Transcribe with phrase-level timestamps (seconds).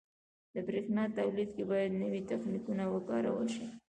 [0.53, 3.65] •د برېښنا تولید کې باید نوي تخنیکونه وکارول شي.